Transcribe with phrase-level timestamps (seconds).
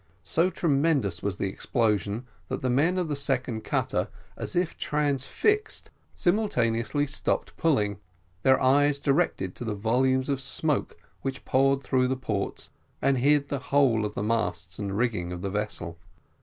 [0.23, 5.91] So tremendous was the explosion, that the men of the second cutter, as if transfixed,
[6.15, 7.99] simultaneously stopped pulling,
[8.41, 13.49] their eyes directed to the volumes of smoke which poured through the ports, and hid
[13.49, 15.99] the whole of the masts and rigging of the vessel.